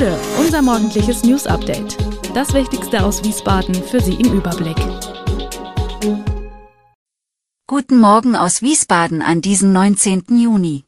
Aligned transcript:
Gude, 0.00 0.18
unser 0.38 0.62
morgendliches 0.62 1.24
News 1.24 1.46
Update. 1.46 1.98
Das 2.34 2.54
Wichtigste 2.54 3.04
aus 3.04 3.22
Wiesbaden 3.22 3.74
für 3.74 4.00
Sie 4.00 4.14
im 4.14 4.32
Überblick. 4.32 4.78
Guten 7.66 7.98
Morgen 7.98 8.34
aus 8.34 8.62
Wiesbaden 8.62 9.20
an 9.20 9.42
diesem 9.42 9.74
19. 9.74 10.24
Juni. 10.38 10.86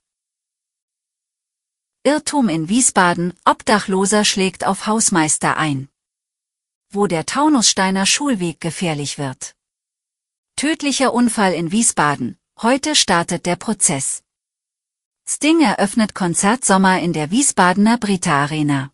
Irrtum 2.05 2.49
in 2.49 2.71
Wiesbaden, 2.71 3.35
Obdachloser 3.45 4.25
schlägt 4.25 4.67
auf 4.67 4.87
Hausmeister 4.87 5.59
ein. 5.59 5.91
Wo 6.89 7.07
der 7.07 7.27
Taunussteiner 7.27 8.07
Schulweg 8.07 8.63
gefährlich 8.63 9.19
wird. 9.19 9.55
Tödlicher 10.57 11.13
Unfall 11.13 11.53
in 11.53 11.71
Wiesbaden, 11.71 12.39
heute 12.63 12.95
startet 12.95 13.45
der 13.45 13.57
Prozess. 13.57 14.23
Sting 15.29 15.61
eröffnet 15.61 16.15
Konzertsommer 16.15 16.99
in 17.01 17.13
der 17.13 17.31
Wiesbadener 17.31 17.99
Brita 17.99 18.45
Arena. 18.45 18.91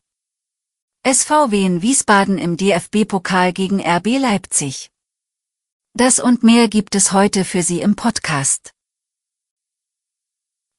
SVW 1.10 1.64
in 1.64 1.80
Wiesbaden 1.80 2.36
im 2.36 2.58
DFB-Pokal 2.58 3.54
gegen 3.54 3.80
RB 3.80 4.18
Leipzig. 4.18 4.90
Das 5.94 6.20
und 6.20 6.42
mehr 6.42 6.68
gibt 6.68 6.94
es 6.94 7.12
heute 7.12 7.46
für 7.46 7.62
Sie 7.62 7.80
im 7.80 7.96
Podcast. 7.96 8.74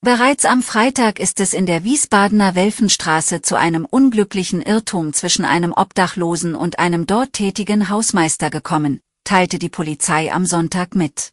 Bereits 0.01 0.45
am 0.45 0.61
Freitag 0.61 1.19
ist 1.19 1.39
es 1.39 1.55
in 1.55 1.65
der 1.65 1.83
Wiesbadener 1.83 2.53
Welfenstraße 2.53 3.41
zu 3.41 3.55
einem 3.55 3.85
unglücklichen 3.85 4.61
Irrtum 4.61 5.13
zwischen 5.13 5.45
einem 5.45 5.73
Obdachlosen 5.73 6.53
und 6.53 6.77
einem 6.77 7.07
dort 7.07 7.33
tätigen 7.33 7.89
Hausmeister 7.89 8.51
gekommen, 8.51 9.01
teilte 9.23 9.57
die 9.57 9.69
Polizei 9.69 10.31
am 10.31 10.45
Sonntag 10.45 10.93
mit. 10.93 11.31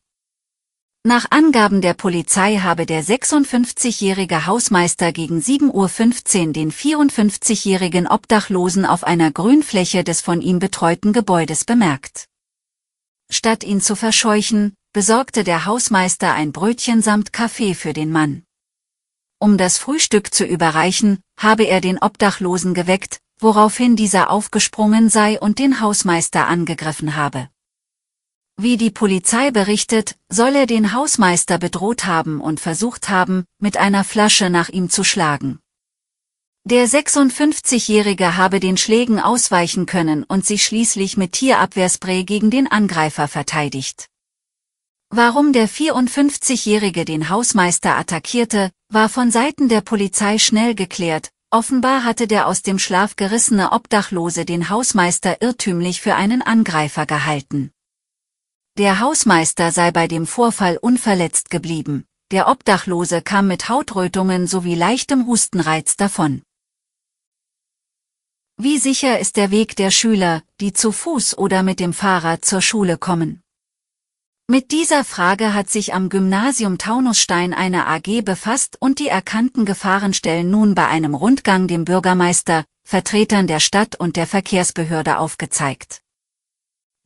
Nach 1.06 1.27
Angaben 1.30 1.83
der 1.83 1.95
Polizei 1.95 2.56
habe 2.56 2.84
der 2.84 3.05
56-jährige 3.05 4.47
Hausmeister 4.47 5.12
gegen 5.12 5.38
7.15 5.38 6.47
Uhr 6.48 6.53
den 6.53 6.72
54-jährigen 6.72 8.08
Obdachlosen 8.08 8.84
auf 8.84 9.05
einer 9.05 9.30
Grünfläche 9.30 10.03
des 10.03 10.20
von 10.20 10.41
ihm 10.41 10.58
betreuten 10.58 11.12
Gebäudes 11.12 11.64
bemerkt. 11.64 12.25
Statt 13.30 13.62
ihn 13.62 13.80
zu 13.80 13.95
verscheuchen, 13.95 14.75
besorgte 14.92 15.45
der 15.45 15.64
Hausmeister 15.64 16.33
ein 16.33 16.50
Brötchen 16.50 17.03
samt 17.03 17.33
Kaffee 17.33 17.75
für 17.75 17.92
den 17.92 18.11
Mann. 18.11 18.42
Um 19.39 19.58
das 19.58 19.78
Frühstück 19.78 20.34
zu 20.34 20.45
überreichen, 20.45 21.20
habe 21.39 21.69
er 21.69 21.80
den 21.80 21.98
Obdachlosen 21.98 22.75
geweckt, 22.75 23.20
woraufhin 23.39 23.95
dieser 23.95 24.28
aufgesprungen 24.28 25.08
sei 25.08 25.39
und 25.39 25.61
den 25.61 25.80
Hausmeister 25.80 26.48
angegriffen 26.48 27.14
habe. 27.14 27.48
Wie 28.58 28.78
die 28.78 28.90
Polizei 28.90 29.50
berichtet, 29.50 30.16
soll 30.30 30.56
er 30.56 30.66
den 30.66 30.94
Hausmeister 30.94 31.58
bedroht 31.58 32.06
haben 32.06 32.40
und 32.40 32.58
versucht 32.58 33.10
haben, 33.10 33.44
mit 33.58 33.76
einer 33.76 34.02
Flasche 34.02 34.48
nach 34.48 34.70
ihm 34.70 34.88
zu 34.88 35.04
schlagen. 35.04 35.58
Der 36.64 36.88
56-Jährige 36.88 38.38
habe 38.38 38.58
den 38.58 38.78
Schlägen 38.78 39.20
ausweichen 39.20 39.84
können 39.84 40.24
und 40.24 40.46
sich 40.46 40.64
schließlich 40.64 41.18
mit 41.18 41.32
Tierabwehrspray 41.32 42.24
gegen 42.24 42.50
den 42.50 42.66
Angreifer 42.66 43.28
verteidigt. 43.28 44.06
Warum 45.10 45.52
der 45.52 45.68
54-Jährige 45.68 47.04
den 47.04 47.28
Hausmeister 47.28 47.96
attackierte, 47.96 48.70
war 48.88 49.10
von 49.10 49.30
Seiten 49.30 49.68
der 49.68 49.82
Polizei 49.82 50.38
schnell 50.38 50.74
geklärt, 50.74 51.30
offenbar 51.50 52.04
hatte 52.04 52.27
der 52.27 52.48
aus 52.48 52.62
dem 52.62 52.78
Schlaf 52.78 53.16
gerissene 53.16 53.72
Obdachlose 53.72 54.46
den 54.46 54.70
Hausmeister 54.70 55.42
irrtümlich 55.42 56.00
für 56.00 56.14
einen 56.14 56.40
Angreifer 56.40 57.04
gehalten. 57.04 57.70
Der 58.78 59.00
Hausmeister 59.00 59.72
sei 59.72 59.91
bei 59.91 60.06
dem 60.06 60.27
Vorfall 60.27 60.77
unverletzt 60.77 61.48
geblieben, 61.48 62.05
der 62.30 62.46
Obdachlose 62.46 63.22
kam 63.22 63.48
mit 63.48 63.70
Hautrötungen 63.70 64.46
sowie 64.46 64.74
leichtem 64.74 65.27
Hustenreiz 65.27 65.96
davon. 65.96 66.42
Wie 68.58 68.77
sicher 68.77 69.18
ist 69.18 69.38
der 69.38 69.50
Weg 69.50 69.77
der 69.77 69.91
Schüler, 69.91 70.42
die 70.61 70.74
zu 70.74 70.92
Fuß 70.92 71.39
oder 71.39 71.62
mit 71.62 71.80
dem 71.80 71.95
Fahrrad 71.95 72.45
zur 72.45 72.61
Schule 72.61 72.98
kommen? 72.98 73.40
Mit 74.46 74.73
dieser 74.73 75.05
Frage 75.05 75.55
hat 75.55 75.70
sich 75.70 75.95
am 75.95 76.11
Gymnasium 76.11 76.77
Taunusstein 76.77 77.55
eine 77.55 77.86
AG 77.86 78.20
befasst 78.27 78.77
und 78.78 78.98
die 78.98 79.08
erkannten 79.08 79.64
Gefahrenstellen 79.64 80.51
nun 80.51 80.74
bei 80.74 80.86
einem 80.86 81.14
Rundgang 81.14 81.67
dem 81.67 81.86
Bürgermeister, 81.86 82.67
Vertretern 82.86 83.46
der 83.46 83.61
Stadt 83.61 83.96
und 83.96 84.17
der 84.17 84.27
Verkehrsbehörde 84.27 85.17
aufgezeigt. 85.17 86.02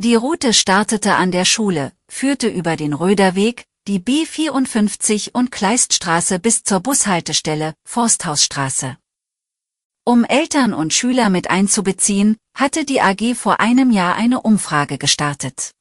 Die 0.03 0.15
Route 0.15 0.55
startete 0.55 1.17
an 1.17 1.31
der 1.31 1.45
Schule, 1.45 1.93
führte 2.09 2.49
über 2.49 2.77
den 2.77 2.95
Röderweg, 2.95 3.67
die 3.87 4.01
B54 4.01 5.33
und 5.33 5.53
Kleiststraße 5.53 6.39
bis 6.39 6.63
zur 6.63 6.81
Bushaltestelle, 6.81 7.75
Forsthausstraße. 7.87 8.97
Um 10.07 10.25
Eltern 10.25 10.73
und 10.73 10.95
Schüler 10.95 11.29
mit 11.29 11.51
einzubeziehen, 11.51 12.39
hatte 12.57 12.87
die 12.87 13.03
AG 13.03 13.35
vor 13.35 13.61
einem 13.61 13.91
Jahr 13.91 14.15
eine 14.15 14.41
Umfrage 14.41 14.97
gestartet. 14.97 15.73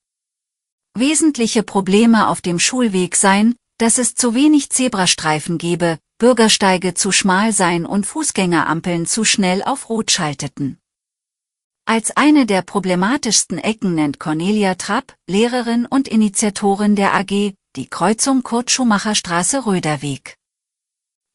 Wesentliche 0.98 1.64
Probleme 1.64 2.28
auf 2.28 2.42
dem 2.42 2.60
Schulweg 2.60 3.16
seien, 3.16 3.56
dass 3.78 3.98
es 3.98 4.16
zu 4.16 4.36
wenig 4.36 4.70
Zebrastreifen 4.70 5.58
gebe, 5.58 5.98
Bürgersteige 6.18 6.94
zu 6.94 7.14
schmal 7.14 7.54
seien 7.54 7.86
und 7.86 8.06
Fußgängerampeln 8.06 9.06
zu 9.06 9.24
schnell 9.24 9.64
auf 9.64 9.88
Rot 9.88 10.12
schalteten. 10.12 10.78
Als 11.90 12.16
eine 12.16 12.46
der 12.46 12.62
problematischsten 12.62 13.58
Ecken 13.58 13.96
nennt 13.96 14.20
Cornelia 14.20 14.76
Trapp, 14.76 15.16
Lehrerin 15.26 15.88
und 15.88 16.08
Initiatorin 16.08 16.96
der 16.96 17.16
AG, 17.16 17.56
die 17.76 17.88
Kreuzung 17.90 18.44
Kurt-Schumacher-Straße-Röderweg. 18.44 20.36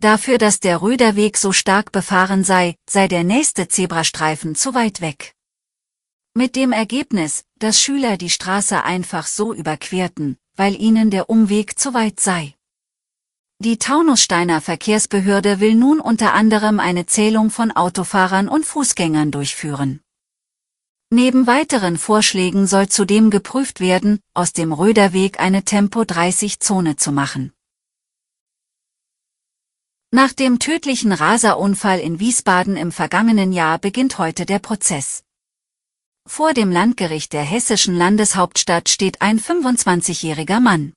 Dafür, 0.01 0.39
dass 0.39 0.61
der 0.61 0.81
Röderweg 0.81 1.39
so 1.39 1.51
stark 1.51 1.91
befahren 1.91 2.45
sei, 2.45 2.77
sei 2.89 3.09
der 3.09 3.25
nächste 3.25 3.67
Zebrastreifen 3.67 4.55
zu 4.55 4.75
weit 4.75 5.01
weg. 5.01 5.35
Mit 6.35 6.55
dem 6.55 6.71
Ergebnis, 6.71 7.43
dass 7.59 7.81
Schüler 7.81 8.17
die 8.17 8.31
Straße 8.31 8.85
einfach 8.85 9.27
so 9.27 9.53
überquerten, 9.53 10.37
weil 10.55 10.81
ihnen 10.81 11.11
der 11.11 11.29
Umweg 11.29 11.81
zu 11.81 11.95
weit 11.95 12.21
sei. 12.21 12.55
Die 13.59 13.79
Taunussteiner 13.79 14.61
Verkehrsbehörde 14.61 15.59
will 15.59 15.75
nun 15.75 15.99
unter 15.99 16.33
anderem 16.33 16.79
eine 16.79 17.07
Zählung 17.07 17.51
von 17.51 17.73
Autofahrern 17.73 18.49
und 18.49 18.65
Fußgängern 18.65 19.33
durchführen. 19.33 20.04
Neben 21.11 21.47
weiteren 21.47 21.97
Vorschlägen 21.97 22.67
soll 22.67 22.89
zudem 22.89 23.31
geprüft 23.31 23.81
werden, 23.81 24.21
aus 24.35 24.53
dem 24.53 24.73
Röderweg 24.73 25.39
eine 25.39 25.65
Tempo-30-Zone 25.65 26.97
zu 26.97 27.13
machen. 27.13 27.53
Nach 30.11 30.33
dem 30.33 30.61
tödlichen 30.61 31.13
Raserunfall 31.13 31.99
in 31.99 32.21
Wiesbaden 32.21 32.77
im 32.77 32.93
vergangenen 32.93 33.53
Jahr 33.53 33.79
beginnt 33.79 34.19
heute 34.19 34.47
der 34.47 34.61
Prozess. 34.61 35.25
Vor 36.27 36.55
dem 36.55 36.71
Landgericht 36.71 37.33
der 37.33 37.43
hessischen 37.43 37.97
Landeshauptstadt 37.97 38.89
steht 38.89 39.21
ein 39.21 39.41
25-jähriger 39.41 40.61
Mann. 40.61 40.95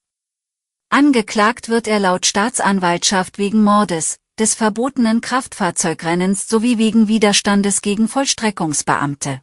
Angeklagt 0.90 1.68
wird 1.68 1.88
er 1.88 2.00
laut 2.00 2.26
Staatsanwaltschaft 2.26 3.38
wegen 3.38 3.64
Mordes, 3.64 4.18
des 4.40 4.54
verbotenen 4.54 5.20
Kraftfahrzeugrennens 5.20 6.48
sowie 6.48 6.78
wegen 6.78 7.08
Widerstandes 7.08 7.82
gegen 7.82 8.08
Vollstreckungsbeamte. 8.08 9.42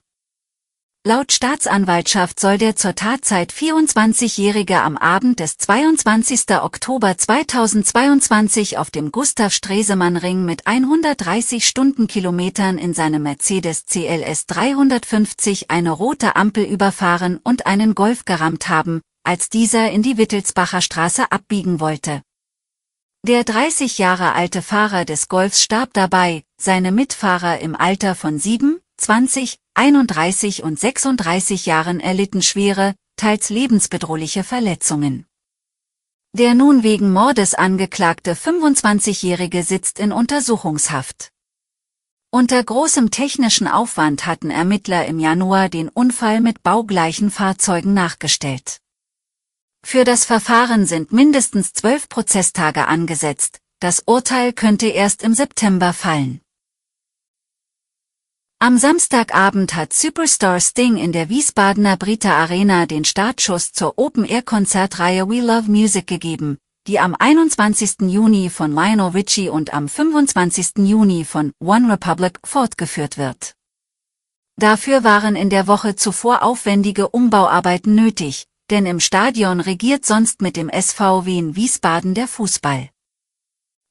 Laut 1.07 1.33
Staatsanwaltschaft 1.33 2.41
soll 2.41 2.57
der 2.57 2.77
zur 2.77 2.95
Tatzeit 2.95 3.53
24-Jährige 3.53 4.81
am 4.81 4.97
Abend 4.97 5.39
des 5.39 5.59
22. 5.59 6.57
Oktober 6.63 7.19
2022 7.19 8.79
auf 8.79 8.91
dem 8.91 9.13
Gustav-Stresemann-Ring 9.13 10.47
mit 10.47 10.67
130 10.67 11.67
Stundenkilometern 11.69 12.79
in 12.79 12.95
seinem 12.95 13.23
Mercedes 13.23 13.85
CLS 13.85 14.47
350 14.47 15.71
eine 15.71 15.91
rote 15.91 16.37
Ampel 16.37 16.65
überfahren 16.65 17.39
und 17.45 17.67
einen 17.67 17.95
Golf 17.95 18.25
gerammt 18.25 18.71
haben, 18.71 19.03
als 19.25 19.51
dieser 19.51 19.91
in 19.91 20.03
die 20.03 20.17
Wittelsbacher 20.17 20.81
Straße 20.81 21.31
abbiegen 21.31 21.81
wollte. 21.81 22.23
Der 23.27 23.45
30 23.45 23.99
Jahre 23.99 24.33
alte 24.33 24.63
Fahrer 24.63 25.05
des 25.05 25.29
Golfs 25.29 25.63
starb 25.63 25.93
dabei, 25.93 26.45
seine 26.59 26.93
Mitfahrer 26.93 27.59
im 27.59 27.77
Alter 27.77 28.15
von 28.15 28.39
7, 28.39 28.81
20, 28.97 29.59
31 29.77 30.63
und 30.63 30.79
36 30.79 31.67
Jahren 31.67 31.99
erlitten 31.99 32.43
schwere, 32.43 32.95
teils 33.17 33.51
lebensbedrohliche 33.51 34.45
Verletzungen. 34.45 35.27
Der 36.33 36.55
nun 36.55 36.85
wegen 36.85 37.13
Mordes 37.13 37.55
angeklagte 37.55 38.35
25-Jährige 38.35 39.65
sitzt 39.65 39.99
in 39.99 40.13
Untersuchungshaft. 40.13 41.31
Unter 42.31 42.63
großem 42.63 43.11
technischen 43.11 43.67
Aufwand 43.67 44.27
hatten 44.27 44.51
Ermittler 44.51 45.07
im 45.07 45.19
Januar 45.19 45.69
den 45.69 45.89
Unfall 45.89 46.41
mit 46.41 46.63
baugleichen 46.63 47.33
Fahrzeugen 47.33 47.95
nachgestellt. 47.95 48.79
Für 49.85 50.05
das 50.05 50.25
Verfahren 50.25 50.87
sind 50.87 51.13
mindestens 51.13 51.73
zwölf 51.73 52.09
Prozesstage 52.09 52.87
angesetzt, 52.87 53.59
das 53.81 54.05
Urteil 54.07 54.53
könnte 54.53 54.87
erst 54.87 55.23
im 55.23 55.35
September 55.35 55.93
fallen. 55.93 56.41
Am 58.65 58.79
Samstagabend 58.79 59.75
hat 59.75 59.93
Superstar 59.93 60.59
Sting 60.59 60.97
in 60.97 61.13
der 61.13 61.29
Wiesbadener 61.29 61.99
Brita 61.99 62.33
Arena 62.33 62.87
den 62.87 63.05
Startschuss 63.05 63.73
zur 63.73 63.99
Open-Air-Konzertreihe 63.99 65.29
We 65.29 65.43
Love 65.43 65.71
Music 65.71 66.07
gegeben, 66.07 66.57
die 66.87 66.99
am 66.99 67.15
21. 67.15 68.09
Juni 68.09 68.49
von 68.49 68.73
Lionel 68.73 69.09
Richie 69.09 69.51
und 69.51 69.75
am 69.75 69.87
25. 69.87 70.79
Juni 70.79 71.27
von 71.27 71.53
One 71.63 71.93
Republic 71.93 72.39
fortgeführt 72.43 73.19
wird. 73.19 73.53
Dafür 74.57 75.05
waren 75.05 75.37
in 75.37 75.51
der 75.51 75.67
Woche 75.67 75.95
zuvor 75.95 76.43
aufwendige 76.43 77.11
Umbauarbeiten 77.11 77.95
nötig, 77.95 78.47
denn 78.71 78.87
im 78.87 78.99
Stadion 78.99 79.61
regiert 79.61 80.07
sonst 80.07 80.41
mit 80.41 80.57
dem 80.57 80.71
SVW 80.71 81.37
in 81.37 81.55
Wiesbaden 81.55 82.15
der 82.15 82.29
Fußball. 82.29 82.89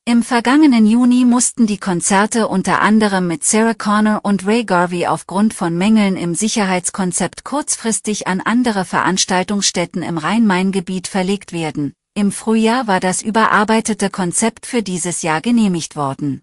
Im 0.05 0.21
vergangenen 0.21 0.85
Juni 0.85 1.23
mussten 1.23 1.65
die 1.65 1.77
Konzerte 1.77 2.49
unter 2.49 2.81
anderem 2.81 3.25
mit 3.25 3.45
Sarah 3.45 3.73
Connor 3.73 4.19
und 4.23 4.45
Ray 4.45 4.65
Garvey 4.65 5.07
aufgrund 5.07 5.53
von 5.53 5.77
Mängeln 5.77 6.17
im 6.17 6.35
Sicherheitskonzept 6.35 7.45
kurzfristig 7.45 8.27
an 8.27 8.41
andere 8.41 8.83
Veranstaltungsstätten 8.83 10.03
im 10.03 10.17
Rhein-Main-Gebiet 10.17 11.07
verlegt 11.07 11.53
werden. 11.53 11.93
Im 12.15 12.33
Frühjahr 12.33 12.85
war 12.85 12.99
das 12.99 13.21
überarbeitete 13.21 14.09
Konzept 14.09 14.65
für 14.65 14.83
dieses 14.83 15.21
Jahr 15.21 15.39
genehmigt 15.39 15.95
worden. 15.95 16.41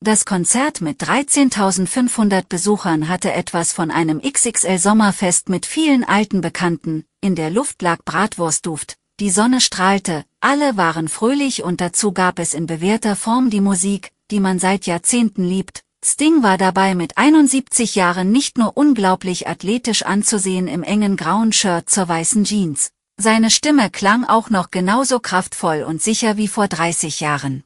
Das 0.00 0.24
Konzert 0.24 0.80
mit 0.80 1.02
13.500 1.02 2.46
Besuchern 2.48 3.10
hatte 3.10 3.34
etwas 3.34 3.74
von 3.74 3.90
einem 3.90 4.22
XXL-Sommerfest 4.22 5.50
mit 5.50 5.66
vielen 5.66 6.04
alten 6.04 6.40
Bekannten, 6.40 7.04
in 7.20 7.34
der 7.34 7.50
Luft 7.50 7.82
lag 7.82 7.98
Bratwurstduft, 8.06 8.96
die 9.18 9.30
Sonne 9.30 9.62
strahlte, 9.62 10.24
alle 10.40 10.76
waren 10.76 11.08
fröhlich 11.08 11.62
und 11.64 11.80
dazu 11.80 12.12
gab 12.12 12.38
es 12.38 12.52
in 12.52 12.66
bewährter 12.66 13.16
Form 13.16 13.48
die 13.48 13.62
Musik, 13.62 14.12
die 14.30 14.40
man 14.40 14.58
seit 14.58 14.86
Jahrzehnten 14.86 15.44
liebt. 15.44 15.82
Sting 16.04 16.42
war 16.42 16.58
dabei 16.58 16.94
mit 16.94 17.16
71 17.16 17.94
Jahren 17.94 18.30
nicht 18.30 18.58
nur 18.58 18.76
unglaublich 18.76 19.48
athletisch 19.48 20.02
anzusehen 20.04 20.68
im 20.68 20.82
engen 20.82 21.16
grauen 21.16 21.52
Shirt 21.52 21.88
zur 21.88 22.06
weißen 22.08 22.44
Jeans. 22.44 22.90
Seine 23.18 23.50
Stimme 23.50 23.88
klang 23.88 24.24
auch 24.24 24.50
noch 24.50 24.70
genauso 24.70 25.18
kraftvoll 25.18 25.82
und 25.82 26.02
sicher 26.02 26.36
wie 26.36 26.48
vor 26.48 26.68
30 26.68 27.20
Jahren. 27.20 27.64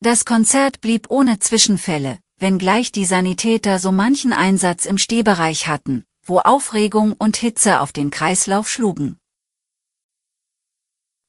Das 0.00 0.24
Konzert 0.24 0.80
blieb 0.80 1.06
ohne 1.08 1.38
Zwischenfälle, 1.38 2.18
wenngleich 2.40 2.90
die 2.90 3.04
Sanitäter 3.04 3.78
so 3.78 3.92
manchen 3.92 4.32
Einsatz 4.32 4.84
im 4.86 4.98
Stehbereich 4.98 5.68
hatten, 5.68 6.04
wo 6.26 6.40
Aufregung 6.40 7.12
und 7.12 7.36
Hitze 7.36 7.80
auf 7.80 7.92
den 7.92 8.10
Kreislauf 8.10 8.68
schlugen. 8.68 9.18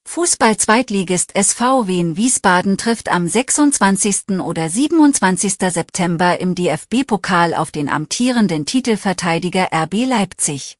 Fußball-Zweitligist 0.05 1.35
SV 1.35 1.87
Wien 1.87 2.17
Wiesbaden 2.17 2.77
trifft 2.77 3.09
am 3.09 3.27
26. 3.27 4.39
oder 4.41 4.69
27. 4.69 5.55
September 5.59 6.39
im 6.39 6.55
DFB-Pokal 6.55 7.55
auf 7.55 7.71
den 7.71 7.89
amtierenden 7.89 8.65
Titelverteidiger 8.65 9.69
RB 9.73 10.05
Leipzig. 10.05 10.77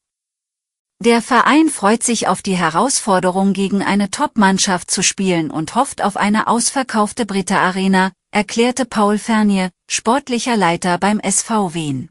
Der 1.00 1.20
Verein 1.20 1.68
freut 1.68 2.02
sich 2.02 2.28
auf 2.28 2.42
die 2.42 2.56
Herausforderung 2.56 3.52
gegen 3.52 3.82
eine 3.82 4.10
Top-Mannschaft 4.10 4.90
zu 4.90 5.02
spielen 5.02 5.50
und 5.50 5.74
hofft 5.74 6.02
auf 6.02 6.16
eine 6.16 6.46
ausverkaufte 6.46 7.26
Britta 7.26 7.58
Arena, 7.58 8.12
erklärte 8.30 8.84
Paul 8.84 9.18
Fernier, 9.18 9.70
sportlicher 9.90 10.56
Leiter 10.56 10.96
beim 10.98 11.18
SV 11.18 11.74
Wien. 11.74 12.08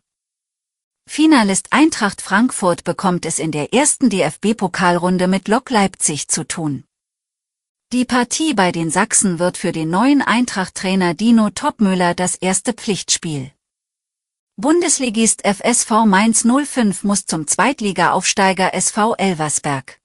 Finalist 1.09 1.67
Eintracht 1.71 2.21
Frankfurt 2.21 2.83
bekommt 2.83 3.25
es 3.25 3.39
in 3.39 3.51
der 3.51 3.73
ersten 3.73 4.09
DFB-Pokalrunde 4.09 5.27
mit 5.27 5.47
Lok 5.47 5.69
Leipzig 5.69 6.27
zu 6.27 6.45
tun. 6.45 6.83
Die 7.93 8.05
Partie 8.05 8.55
bei 8.55 8.71
den 8.71 8.89
Sachsen 8.89 9.37
wird 9.37 9.55
für 9.55 9.71
den 9.71 9.91
neuen 9.91 10.23
Eintracht-Trainer 10.23 11.13
Dino 11.13 11.51
Topmüller 11.51 12.15
das 12.15 12.33
erste 12.33 12.73
Pflichtspiel. 12.73 13.51
Bundesligist 14.55 15.45
FSV 15.45 16.05
Mainz 16.07 16.43
05 16.43 17.03
muss 17.03 17.27
zum 17.27 17.45
Zweitliga-Aufsteiger 17.45 18.73
SV 18.73 19.13
Elversberg. 19.13 19.99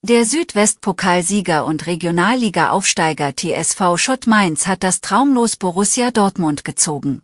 Der 0.00 0.24
Südwestpokalsieger 0.24 1.66
und 1.66 1.86
Regionalliga-Aufsteiger 1.86 3.36
TSV 3.36 3.98
Schott 3.98 4.26
Mainz 4.26 4.66
hat 4.66 4.82
das 4.82 5.02
Traumlos 5.02 5.56
Borussia 5.56 6.10
Dortmund 6.10 6.64
gezogen. 6.64 7.20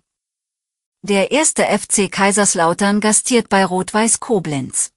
Der 1.01 1.31
erste 1.31 1.65
FC 1.65 2.13
Kaiserslautern 2.13 3.01
gastiert 3.01 3.49
bei 3.49 3.65
Rot-Weiß 3.65 4.21
Koblenz. 4.21 4.93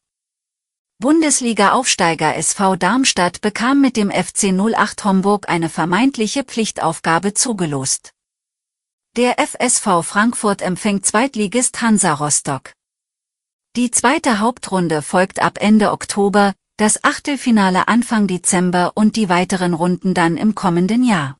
Bundesliga-Aufsteiger 1.02 2.38
SV 2.38 2.78
Darmstadt 2.78 3.42
bekam 3.42 3.82
mit 3.82 3.98
dem 3.98 4.10
FC 4.12 4.54
08 4.54 5.04
Homburg 5.04 5.50
eine 5.50 5.68
vermeintliche 5.68 6.46
Pflichtaufgabe 6.46 7.34
zugelost. 7.34 8.12
Der 9.18 9.36
FSV 9.38 10.04
Frankfurt 10.04 10.62
empfängt 10.62 11.06
Zweitligist 11.06 11.82
Hansa 11.82 12.14
Rostock. 12.14 12.72
Die 13.76 13.92
zweite 13.92 14.40
Hauptrunde 14.40 15.02
folgt 15.02 15.42
ab 15.42 15.58
Ende 15.60 15.92
Oktober, 15.92 16.54
das 16.78 17.04
Achtelfinale 17.04 17.90
Anfang 17.90 18.28
Dezember 18.28 18.94
und 18.96 19.18
die 19.18 19.28
weiteren 19.28 19.74
Runden 19.74 20.14
dann 20.14 20.38
im 20.38 20.56
kommenden 20.56 21.04
Jahr. 21.04 21.38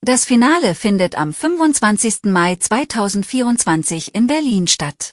Das 0.00 0.24
Finale 0.24 0.74
findet 0.74 1.16
am 1.16 1.32
25. 1.32 2.24
Mai 2.24 2.56
2024 2.56 4.12
in 4.12 4.26
Berlin 4.26 4.66
statt. 4.66 5.12